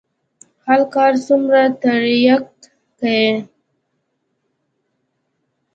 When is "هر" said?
0.65-0.81